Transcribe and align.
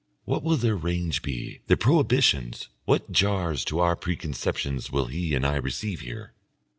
What 0.25 0.41
will 0.41 0.57
their 0.57 0.75
range 0.75 1.21
be, 1.21 1.61
their 1.67 1.77
prohibitions? 1.77 2.69
what 2.85 3.11
jars 3.11 3.63
to 3.65 3.77
our 3.81 3.95
preconceptions 3.95 4.91
will 4.91 5.05
he 5.05 5.35
and 5.35 5.45
I 5.45 5.57
receive 5.57 5.99
here? 5.99 6.33